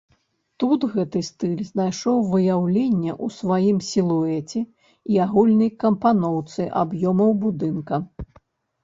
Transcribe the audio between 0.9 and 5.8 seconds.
гэты стыль знайшоў выяўленне ў сваім сілуэце і агульнай